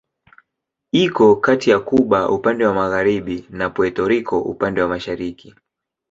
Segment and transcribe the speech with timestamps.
[0.91, 5.55] Iko kati ya Kuba upande wa magharibi na Puerto Rico upande wa mashariki.